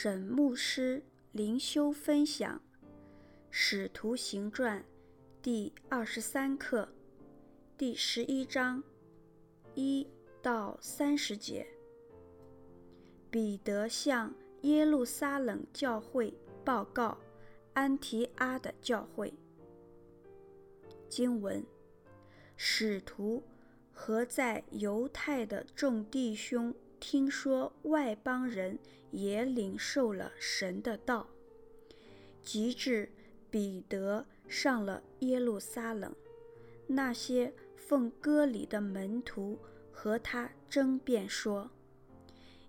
[0.00, 2.62] 沈牧师灵修分享
[3.50, 4.80] 《使徒行传》
[5.42, 6.88] 第二十三课
[7.76, 8.80] 第十一章
[9.74, 10.06] 一
[10.40, 11.66] 到三十节。
[13.28, 14.32] 彼得向
[14.62, 16.32] 耶路撒冷教会
[16.64, 17.18] 报告
[17.72, 19.34] 安提阿的教会。
[21.08, 21.66] 经文：
[22.56, 23.42] 使徒
[23.92, 26.72] 和在犹太的众弟兄。
[27.00, 28.78] 听说外邦人
[29.10, 31.28] 也领受了神的道，
[32.42, 33.10] 及至
[33.50, 36.14] 彼得上了耶路撒冷，
[36.86, 39.58] 那些奉割礼的门徒
[39.92, 41.70] 和他争辩说：“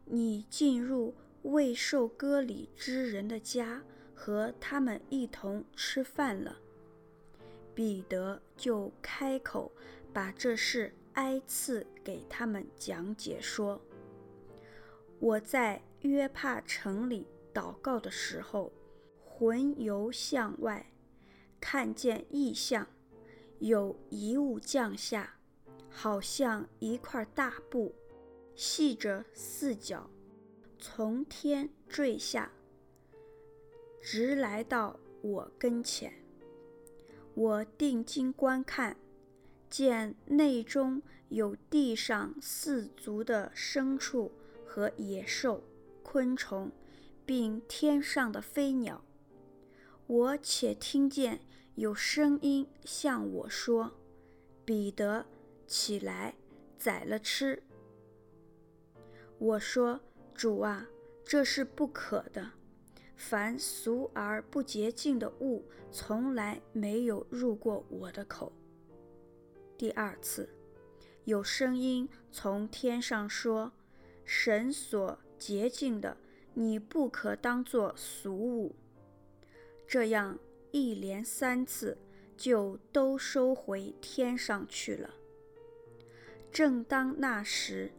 [0.06, 3.84] 你进入未受割礼之人的家，
[4.16, 6.60] 和他们一同吃饭了。”
[7.76, 9.72] 彼得就开口
[10.12, 13.82] 把这事挨次给他们讲解说。
[15.20, 18.72] 我在约帕城里祷告的时候，
[19.26, 20.92] 魂游向外，
[21.60, 22.88] 看见异象，
[23.60, 25.36] 有一物降下，
[25.90, 27.94] 好像一块大布，
[28.56, 30.10] 系着四角，
[30.78, 32.52] 从天坠下，
[34.02, 36.14] 直来到我跟前。
[37.34, 38.96] 我定睛观看，
[39.70, 44.32] 见内中有地上四足的牲畜。
[44.72, 45.64] 和野兽、
[46.12, 46.72] 昆虫，
[47.24, 49.06] 并天上的飞鸟，
[50.08, 51.42] 我且听见
[51.76, 53.92] 有声音向我说
[54.66, 55.28] ：“彼得，
[55.68, 56.34] 起来，
[56.80, 57.62] 宰了吃。”
[59.38, 60.00] 我说
[60.34, 60.88] ：“主啊，
[61.24, 62.54] 这是不可的。
[63.16, 68.52] 凡俗而不洁净的物，从来没有入过我的口。”
[69.78, 70.50] 第二次，
[71.26, 73.72] 有声音从天上说。
[74.32, 76.18] 神所洁净的，
[76.54, 78.76] 你不可当作俗物。
[79.88, 80.38] 这样
[80.72, 81.98] 一连三次，
[82.38, 85.16] 就都收回天上去了。
[86.52, 87.92] 正当那时，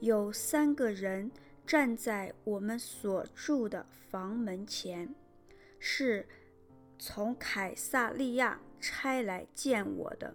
[0.00, 1.32] 有三个人
[1.66, 5.14] 站在我们所住的房门前，
[5.78, 6.26] 是
[6.98, 10.34] 从凯撒利亚差来见我的。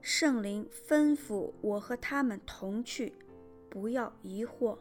[0.00, 3.14] 圣灵吩咐我和他们同去。
[3.72, 4.76] 不要疑惑，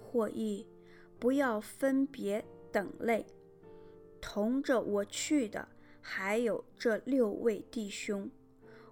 [0.00, 0.66] 或意，
[1.20, 3.24] 不要分别等类。
[4.20, 5.68] 同着我去的
[6.00, 8.28] 还有这六位弟兄，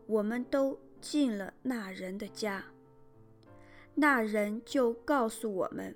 [0.06, 2.64] 我们都进了那人的家。
[3.96, 5.92] 那人就告诉我们，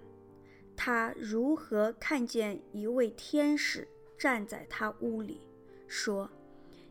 [0.75, 3.87] 他如何看见一位天使
[4.19, 5.47] 站在他屋里，
[5.87, 6.29] 说：“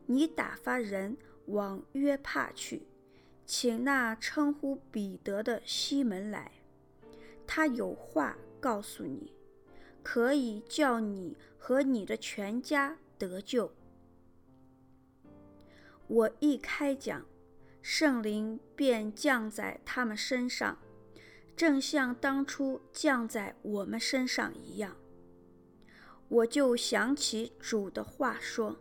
[0.07, 1.17] 你打发人
[1.47, 2.87] 往约帕去。”
[3.53, 6.53] 请那称呼彼得的西门来，
[7.45, 9.33] 他有话告诉你，
[10.01, 13.73] 可以叫你和你的全家得救。
[16.07, 17.25] 我一开讲，
[17.81, 20.79] 圣灵便降在他们身上，
[21.53, 24.95] 正像当初降在我们身上一样。
[26.29, 28.77] 我就想起主的话说：“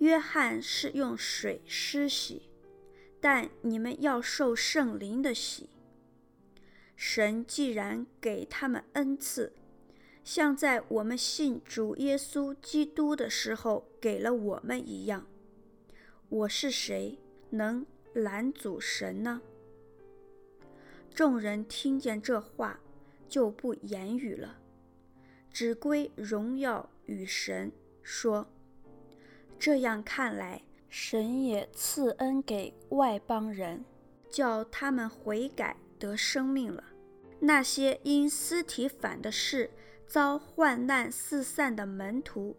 [0.00, 2.42] 约翰是用水施洗。”
[3.20, 5.70] 但你们要受圣灵的洗。
[6.94, 9.52] 神既然给他们恩赐，
[10.24, 15.26] 像在我们信主耶稣基督的时候给了我们一样，
[16.28, 17.18] 我是谁
[17.50, 19.40] 能拦阻神呢？
[21.14, 22.80] 众人听见这话，
[23.28, 24.58] 就不言语了，
[25.52, 28.48] 只归荣耀与神，说：
[29.58, 30.62] 这样看来。
[30.88, 33.84] 神也赐恩给外邦人，
[34.30, 36.84] 叫他们悔改得生命了。
[37.40, 39.70] 那些因司提反的事
[40.06, 42.56] 遭患难四散的门徒，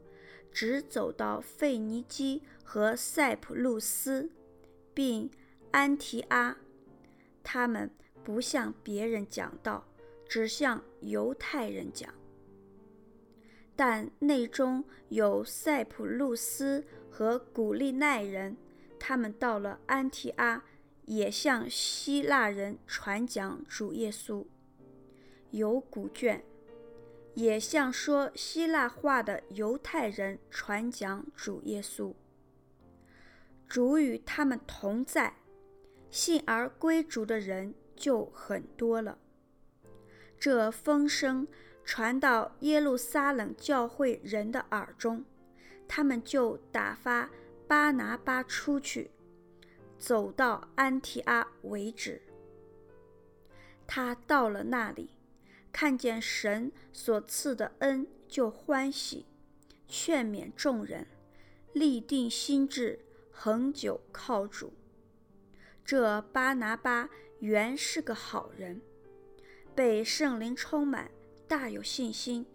[0.52, 4.30] 只走到腓尼基和塞浦路斯，
[4.94, 5.30] 并
[5.72, 6.56] 安提阿。
[7.44, 7.90] 他们
[8.24, 9.84] 不向别人讲道，
[10.28, 12.14] 只向犹太人讲。
[13.80, 18.58] 但内中有塞浦路斯和古利奈人，
[19.00, 20.62] 他们到了安提阿，
[21.06, 24.46] 也向希腊人传讲主耶稣。
[25.52, 26.44] 有古卷，
[27.36, 32.14] 也向说希腊话的犹太人传讲主耶稣。
[33.66, 35.38] 主与他们同在，
[36.10, 39.18] 信而归主的人就很多了。
[40.38, 41.48] 这风声。
[41.92, 45.26] 传到耶路撒冷教会人的耳中，
[45.88, 47.32] 他们就打发
[47.68, 49.10] 巴拿巴出去，
[49.98, 52.22] 走到安提阿为止。
[53.88, 55.10] 他到了那里，
[55.72, 59.26] 看见神所赐的恩就欢喜，
[59.88, 61.08] 劝勉众人，
[61.74, 63.00] 立定心志，
[63.32, 64.72] 恒久靠主。
[65.84, 67.10] 这巴拿巴
[67.40, 68.80] 原是个好人，
[69.74, 71.10] 被圣灵充满，
[71.50, 72.46] 大有信心，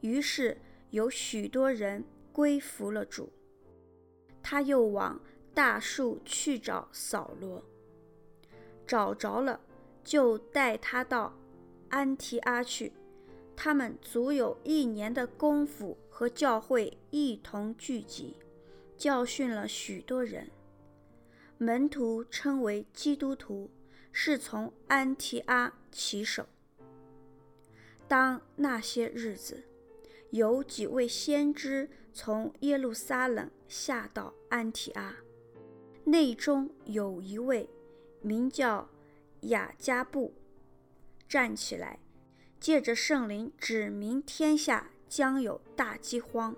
[0.00, 0.56] 于是
[0.88, 2.02] 有许多人
[2.32, 3.30] 归服了主。
[4.42, 5.20] 他又往
[5.52, 7.62] 大树去找扫罗，
[8.86, 9.60] 找着了，
[10.02, 11.38] 就带他到
[11.90, 12.90] 安提阿去。
[13.54, 18.34] 他们足有一年的功夫，和教会一同聚集，
[18.96, 20.50] 教训了许多人。
[21.58, 23.70] 门徒称为基督徒，
[24.10, 26.46] 是从安提阿起手。
[28.08, 29.64] 当那些日子，
[30.30, 35.16] 有几位先知从耶路撒冷下到安提阿，
[36.04, 37.68] 内中有一位
[38.22, 38.88] 名叫
[39.42, 40.34] 雅迦布，
[41.28, 42.00] 站起来，
[42.58, 46.56] 借着圣灵指明天下将有大饥荒。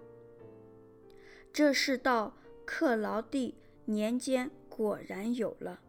[1.52, 4.50] 这是到克劳地年间。
[4.68, 5.82] 果然有了，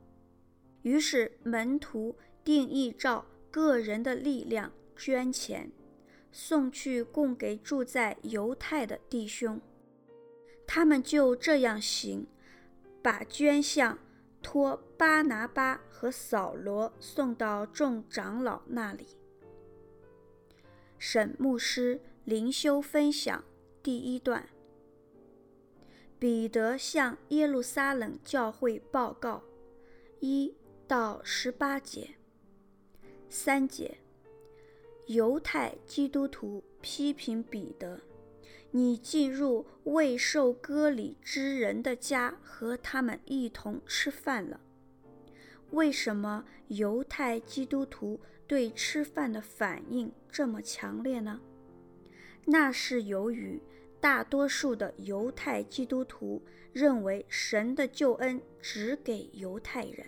[0.81, 5.71] 于是门徒定义照个人的力量捐钱，
[6.31, 9.59] 送去供给住在犹太的弟兄。
[10.67, 12.27] 他们就这样行，
[13.01, 13.97] 把捐项
[14.43, 19.07] 托巴拿巴和扫罗送到众长老那里。
[20.99, 23.43] 沈牧师灵修分享
[23.81, 24.47] 第一段。
[26.19, 29.41] 彼得向耶路撒冷教会报告，
[30.19, 30.55] 一
[30.87, 32.11] 到十八节。
[33.27, 33.97] 三节，
[35.13, 37.99] 犹太基督徒批评彼得：
[38.71, 44.61] 你进入未受割礼之人的家，和他们一同吃饭了。
[45.71, 51.41] 为什么犹太基督徒对吃饭的反应这么强烈呢？
[52.45, 53.61] 那是由于。
[53.99, 56.41] 大多数的犹太基督徒
[56.73, 60.07] 认为神的救恩只给犹太人，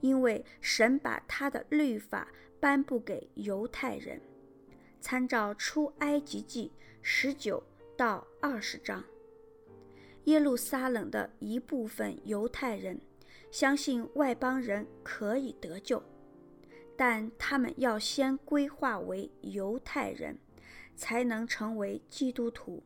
[0.00, 2.32] 因为神把他的律法
[2.64, 4.18] 颁布给犹太人。
[4.98, 6.72] 参照出埃及记
[7.02, 7.62] 十九
[7.94, 9.04] 到二十章，
[10.24, 12.98] 耶路撒冷的一部分犹太人
[13.50, 16.02] 相信外邦人可以得救，
[16.96, 20.38] 但他们要先归化为犹太人，
[20.96, 22.82] 才能成为基督徒。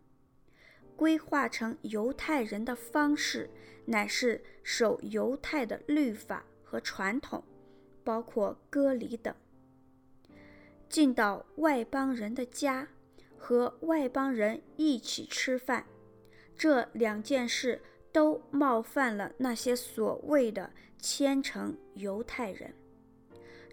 [0.97, 3.49] 归化成犹太人的方式，
[3.85, 7.45] 乃是守犹太的律法和传统，
[8.03, 9.33] 包括割礼等。
[10.89, 12.89] 进到外邦人的家，
[13.37, 15.87] 和外邦人一起吃饭，
[16.57, 17.81] 这两件事
[18.13, 22.75] 都冒犯了那些所谓的虔诚犹太人。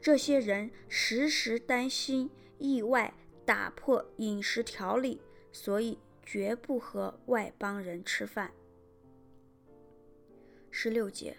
[0.02, 2.30] 这些人时时担心
[2.60, 3.14] 意外
[3.46, 5.22] 打破饮食条例，
[5.52, 5.98] 所以。
[6.28, 8.52] 绝不和外邦人吃饭。
[10.72, 11.38] 十六节，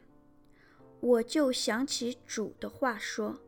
[1.01, 3.41] 我就想起主的话说：“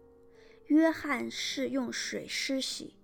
[0.69, 2.95] 约翰是用水施洗，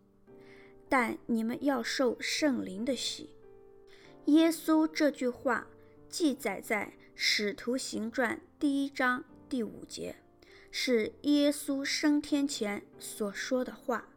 [0.88, 3.30] 但你们要受圣灵的洗。”
[4.26, 5.66] 耶稣这句话
[6.08, 10.16] 记载在《使徒行传》第一章第五节，
[10.70, 14.08] 是耶稣升天前所说的话。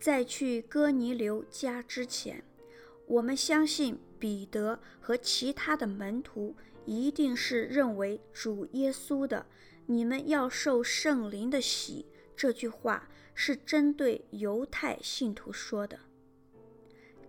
[0.00, 2.42] 在去哥尼流家之前。
[3.06, 6.56] 我们相信彼得和其他的门徒
[6.86, 9.44] 一定是认为主耶稣的
[9.84, 12.06] “你们要受圣灵的洗”
[12.36, 15.98] 这句话是针对犹太信徒说的。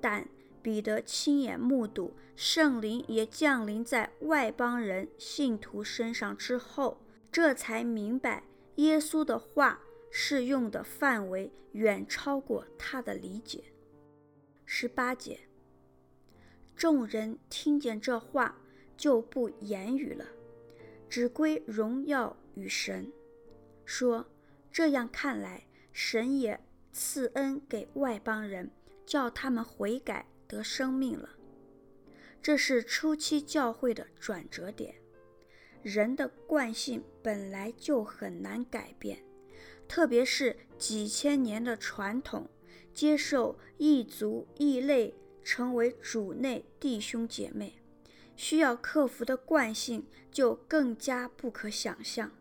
[0.01, 0.27] 但
[0.61, 8.43] 彼得亲眼目睹圣灵也降临在外邦人信徒身上之后，这才明白
[8.75, 9.81] 耶稣的话
[10.11, 13.63] 适用的范围远超过他的理解。
[14.65, 15.39] 十八节。
[16.75, 18.59] 众人听见这话，
[18.97, 20.25] 就不言语了，
[21.07, 23.13] 只归荣耀与神，
[23.85, 24.25] 说
[24.75, 26.59] ：“这样看来，神也
[26.91, 28.69] 赐恩给外邦人，
[29.05, 31.29] 叫他们悔改得生命了。”
[32.43, 34.95] 这是初期教会的转折点。
[35.81, 39.23] 人的惯性本来就很难改变，
[39.87, 42.49] 特别是几千年的传统，
[42.93, 45.15] 接受异族异类。
[45.41, 47.75] 成为主内弟兄姐妹，
[48.35, 52.31] 需要克服的惯性就更加不可想象。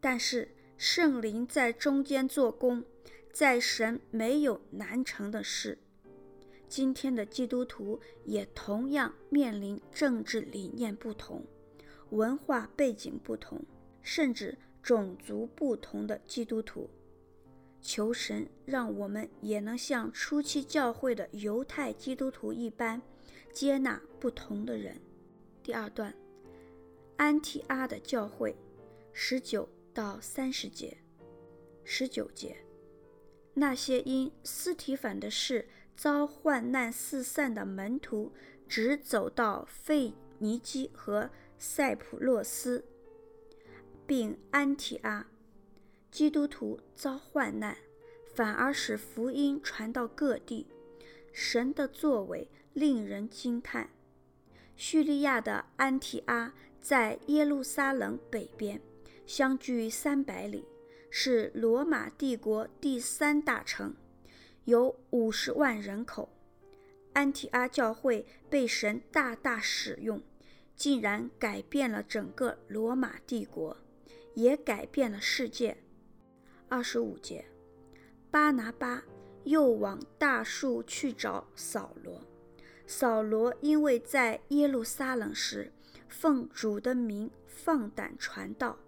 [0.00, 2.84] 但是圣灵在中间做工，
[3.32, 5.76] 在神没有难成的事。
[6.68, 11.44] 今天的基督徒也同样面临政治理念不同、
[12.10, 13.60] 文化背景不同，
[14.02, 16.88] 甚至种族不同的基督徒。
[17.80, 23.02] 求神让我们也能像初期教会的犹太基督徒一般，
[23.52, 25.00] 接纳不同的人。
[25.60, 26.14] 第二段，
[27.16, 28.54] 安提阿的教会，
[29.12, 30.96] 十九到三十节。
[31.82, 32.56] 十九节，
[33.52, 38.32] 那些因斯提反的事遭患难四散的门徒，
[38.68, 41.28] 直走到腓尼基和
[41.58, 42.84] 塞浦路斯，
[44.06, 45.26] 并安提阿。
[46.12, 47.76] 基督徒遭患难，
[48.32, 50.68] 反而使福音传到各地，
[51.32, 53.90] 神的作为令人惊叹。
[54.76, 58.80] 叙利亚的安提阿在耶路撒冷北边，
[59.28, 60.64] 相距三百里，
[61.10, 63.94] 是罗马帝国第三大城，
[64.64, 66.30] 有五十万人口。
[67.12, 70.22] 安提阿教会被神大大使用，
[70.74, 73.76] 竟然改变了整个罗马帝国，
[74.32, 75.76] 也改变了世界。
[76.70, 77.44] 二十五节，
[78.30, 79.04] 巴拿巴
[79.44, 82.22] 又往大数去找扫罗。
[82.86, 85.70] 扫罗因为在耶路撒冷时，
[86.08, 88.78] 奉主的名放胆传道，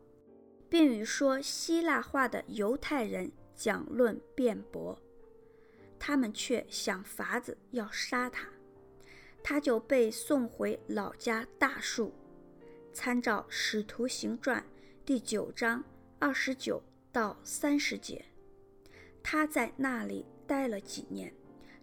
[0.70, 4.98] 并与说希腊话的犹太人讲论辩驳，
[5.98, 8.48] 他们却想法子要杀他，
[9.42, 12.14] 他就被送回老家大数。
[12.92, 14.62] 参照《使徒行传》
[15.04, 15.84] 第九章
[16.18, 18.24] 二十九到三十节，
[19.22, 21.34] 他在那里待了几年，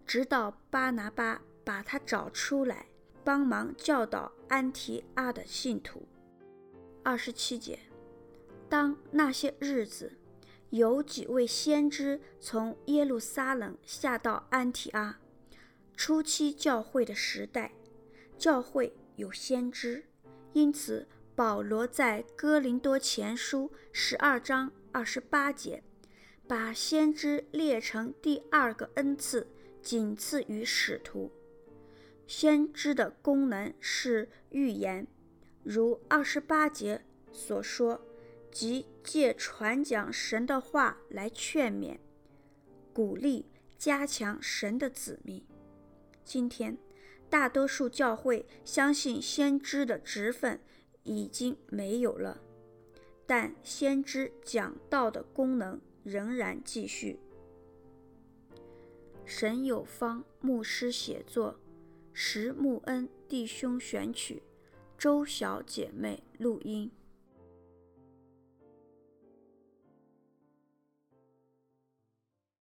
[0.06, 1.39] 直到巴拿巴。
[1.67, 2.86] 把他找出来，
[3.25, 6.08] 帮忙教导安提阿的信徒。
[7.03, 7.77] 二十七节，
[8.69, 10.17] 当那些日子，
[10.69, 15.19] 有几位先知从耶路撒冷下到安提阿。
[15.95, 17.74] 初期教会的时代，
[18.38, 20.05] 教会有先知，
[20.53, 25.83] 因此保罗在哥林多前书十二章二十八节，
[26.47, 29.47] 把先知列成第二个恩赐，
[29.81, 31.31] 仅次于使徒。
[32.27, 35.07] 先知的功能是预言，
[35.63, 38.01] 如二十八节所说，
[38.60, 42.00] 即借传讲神的话来劝勉、
[42.92, 43.46] 鼓励、
[43.78, 45.46] 加强神的子民。
[46.24, 46.76] 今天，
[47.30, 50.60] 大多数教会相信先知的职分
[51.04, 52.42] 已经没有了，
[53.28, 57.20] 但先知讲道的功能仍然继续。
[59.24, 61.60] 神有方牧师写作。
[62.12, 64.42] 石木恩弟兄选曲，
[64.98, 66.92] 周小姐妹录音。